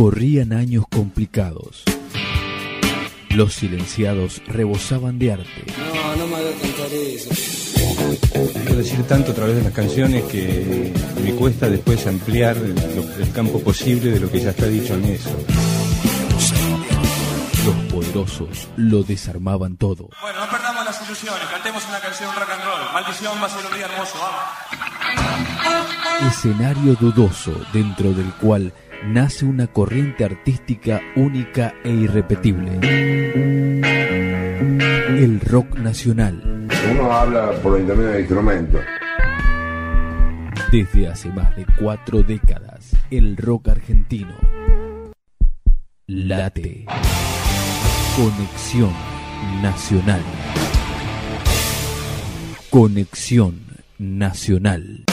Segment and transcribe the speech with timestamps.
[0.00, 1.82] Corrían años complicados.
[3.28, 5.66] Los silenciados rebosaban de arte.
[5.76, 7.28] No, no me hagas cantar eso.
[8.64, 10.90] Quiero decir tanto a través de las canciones que
[11.22, 15.36] me cuesta después ampliar el, campo posible de lo que ya está dicho en eso.
[17.66, 20.08] Los poderosos lo desarmaban todo.
[20.22, 22.92] Bueno, no perdamos las ilusiones, cantemos una canción rock and roll.
[22.94, 25.49] Maldición va a ser un día hermoso, vamos.
[26.26, 28.72] Escenario dudoso dentro del cual
[29.06, 32.78] nace una corriente artística única e irrepetible.
[35.08, 36.68] El rock nacional.
[36.90, 38.80] Uno habla por intermedio de instrumentos.
[40.70, 44.34] Desde hace más de cuatro décadas, el rock argentino
[46.10, 46.86] late.
[48.16, 48.92] Conexión
[49.62, 50.22] Nacional.
[52.68, 53.60] Conexión
[53.98, 55.09] Nacional.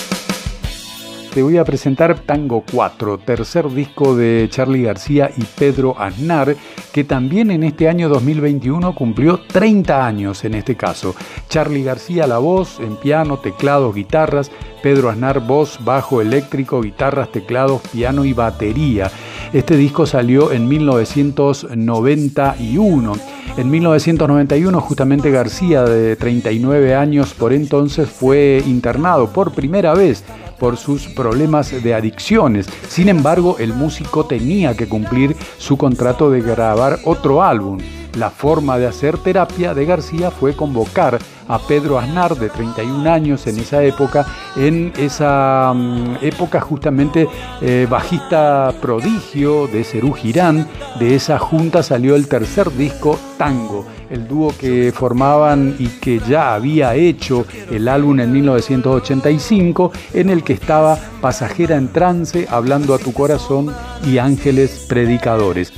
[1.38, 6.56] Te voy a presentar Tango 4, tercer disco de Charlie García y Pedro Aznar,
[6.92, 11.14] que también en este año 2021 cumplió 30 años en este caso.
[11.48, 14.50] Charlie García la voz, en piano, teclados, guitarras,
[14.82, 19.12] Pedro Aznar voz, bajo eléctrico, guitarras, teclados, piano y batería.
[19.54, 23.14] Este disco salió en 1991.
[23.58, 30.24] En 1991 justamente García, de 39 años por entonces, fue internado por primera vez
[30.60, 32.68] por sus problemas de adicciones.
[32.88, 37.80] Sin embargo, el músico tenía que cumplir su contrato de grabar otro álbum.
[38.18, 43.46] La forma de hacer terapia de García fue convocar a Pedro Aznar, de 31 años
[43.46, 47.28] en esa época, en esa mm, época justamente
[47.62, 50.68] eh, bajista prodigio de Cerú Girán.
[51.00, 56.56] De esa junta salió el tercer disco, Tango, el dúo que formaban y que ya
[56.56, 62.98] había hecho el álbum en 1985, en el que estaba Pasajera en Trance, Hablando a
[62.98, 63.72] tu Corazón
[64.04, 65.72] y Ángeles Predicadores.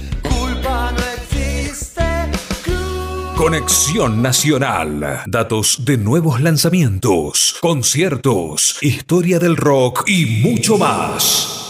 [3.39, 5.21] Conexión Nacional.
[5.25, 11.68] Datos de nuevos lanzamientos, conciertos, historia del rock y mucho más.